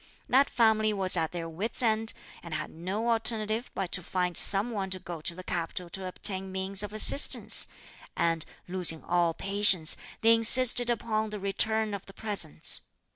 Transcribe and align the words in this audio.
That 0.27 0.49
family 0.49 0.93
was 0.93 1.15
at 1.15 1.31
their 1.31 1.47
wits' 1.47 1.83
end, 1.83 2.13
and 2.41 2.55
had 2.55 2.71
no 2.71 3.11
alternative 3.11 3.69
but 3.75 3.91
to 3.91 4.01
find 4.01 4.35
some 4.35 4.71
one 4.71 4.89
to 4.89 4.97
go 4.97 5.21
to 5.21 5.35
the 5.35 5.43
capital 5.43 5.91
to 5.91 6.07
obtain 6.07 6.51
means 6.51 6.81
of 6.81 6.91
assistance; 6.91 7.67
and, 8.17 8.43
losing 8.67 9.03
all 9.03 9.35
patience, 9.35 9.95
they 10.21 10.33
insisted 10.33 10.89
upon 10.89 11.29
the 11.29 11.39
return 11.39 11.93
of 11.93 12.07
the 12.07 12.13
presents. 12.13 12.81